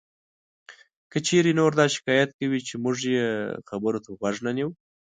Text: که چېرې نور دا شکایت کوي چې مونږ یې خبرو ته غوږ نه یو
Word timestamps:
که 1.11 1.17
چېرې 1.27 1.51
نور 1.59 1.71
دا 1.79 1.85
شکایت 1.95 2.29
کوي 2.39 2.59
چې 2.67 2.73
مونږ 2.83 2.97
یې 3.15 3.27
خبرو 3.69 4.03
ته 4.03 4.09
غوږ 4.17 4.35
نه 4.45 4.51
یو 4.61 4.69